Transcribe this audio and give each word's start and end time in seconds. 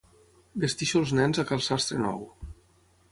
Vesteixo 0.63 0.97
els 1.01 1.13
nens 1.19 1.41
a 1.43 1.45
cal 1.51 1.63
sastre 1.67 1.99
nou. 2.07 2.25